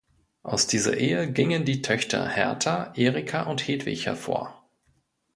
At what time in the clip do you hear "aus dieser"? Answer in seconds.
0.41-0.97